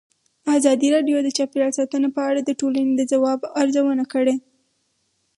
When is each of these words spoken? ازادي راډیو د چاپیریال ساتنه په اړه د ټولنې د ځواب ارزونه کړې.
ازادي 0.57 0.87
راډیو 0.95 1.17
د 1.23 1.29
چاپیریال 1.37 1.71
ساتنه 1.79 2.07
په 2.15 2.21
اړه 2.29 2.39
د 2.43 2.51
ټولنې 2.59 2.93
د 2.95 3.01
ځواب 3.11 3.39
ارزونه 3.61 4.03
کړې. 4.13 4.35